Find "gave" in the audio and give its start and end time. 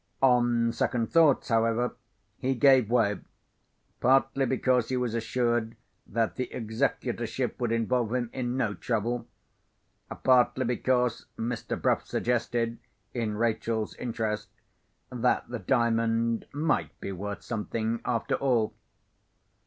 2.55-2.89